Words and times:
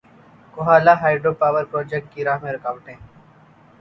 Kohala 0.53 0.93
hydro 1.01 1.33
power 1.41 1.63
project 1.71 2.13
کی 2.13 2.23
راہ 2.25 2.37
میں 2.43 2.53
رکاوٹیں 2.53 2.95